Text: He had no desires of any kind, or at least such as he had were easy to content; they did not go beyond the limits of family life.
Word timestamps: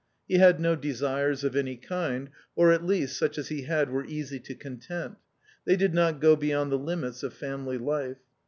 He 0.27 0.39
had 0.39 0.59
no 0.59 0.75
desires 0.75 1.43
of 1.43 1.55
any 1.55 1.75
kind, 1.77 2.31
or 2.55 2.71
at 2.71 2.83
least 2.83 3.15
such 3.19 3.37
as 3.37 3.49
he 3.49 3.65
had 3.65 3.91
were 3.91 4.03
easy 4.03 4.39
to 4.39 4.55
content; 4.55 5.17
they 5.63 5.75
did 5.75 5.93
not 5.93 6.19
go 6.19 6.35
beyond 6.35 6.71
the 6.71 6.79
limits 6.79 7.21
of 7.21 7.35
family 7.35 7.77
life. 7.77 8.17